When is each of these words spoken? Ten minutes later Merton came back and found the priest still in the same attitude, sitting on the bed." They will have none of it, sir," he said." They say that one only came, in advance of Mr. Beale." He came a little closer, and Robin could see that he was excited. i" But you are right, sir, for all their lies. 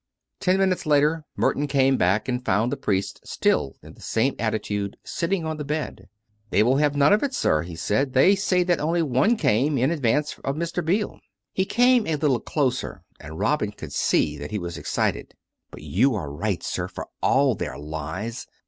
Ten 0.39 0.57
minutes 0.57 0.87
later 0.87 1.25
Merton 1.37 1.67
came 1.67 1.95
back 1.95 2.27
and 2.27 2.43
found 2.43 2.71
the 2.71 2.75
priest 2.75 3.19
still 3.23 3.75
in 3.83 3.93
the 3.93 4.01
same 4.01 4.33
attitude, 4.39 4.97
sitting 5.03 5.45
on 5.45 5.57
the 5.57 5.63
bed." 5.63 6.09
They 6.49 6.63
will 6.63 6.77
have 6.77 6.95
none 6.95 7.13
of 7.13 7.21
it, 7.21 7.35
sir," 7.35 7.61
he 7.61 7.75
said." 7.75 8.13
They 8.13 8.33
say 8.35 8.63
that 8.63 8.79
one 8.83 8.97
only 8.99 9.35
came, 9.35 9.77
in 9.77 9.91
advance 9.91 10.39
of 10.43 10.55
Mr. 10.55 10.83
Beale." 10.83 11.19
He 11.53 11.65
came 11.65 12.07
a 12.07 12.15
little 12.15 12.39
closer, 12.39 13.03
and 13.19 13.37
Robin 13.37 13.71
could 13.73 13.93
see 13.93 14.39
that 14.39 14.49
he 14.49 14.57
was 14.57 14.75
excited. 14.75 15.35
i" 15.35 15.35
But 15.69 15.83
you 15.83 16.15
are 16.15 16.31
right, 16.31 16.63
sir, 16.63 16.87
for 16.87 17.07
all 17.21 17.53
their 17.53 17.77
lies. 17.77 18.47